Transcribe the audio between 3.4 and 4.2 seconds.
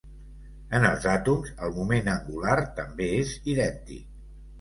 idèntic.